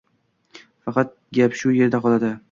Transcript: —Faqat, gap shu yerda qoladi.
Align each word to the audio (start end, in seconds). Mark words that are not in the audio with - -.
—Faqat, 0.87 1.13
gap 1.39 1.59
shu 1.61 1.75
yerda 1.81 2.01
qoladi. 2.07 2.31